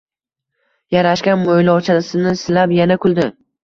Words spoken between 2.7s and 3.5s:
yana kuldi.